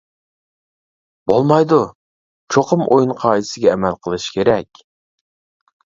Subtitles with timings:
[1.31, 1.79] -بولمايدۇ،
[2.55, 4.85] چوقۇم ئويۇن قائىدىسىگە ئەمەل قىلىشى كېرەك!